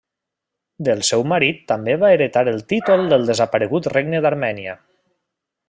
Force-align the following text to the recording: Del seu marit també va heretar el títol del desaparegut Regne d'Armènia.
Del 0.87 1.03
seu 1.09 1.25
marit 1.31 1.59
també 1.71 1.95
va 2.05 2.09
heretar 2.15 2.43
el 2.53 2.59
títol 2.73 3.05
del 3.13 3.29
desaparegut 3.31 3.91
Regne 3.97 4.23
d'Armènia. 4.27 4.77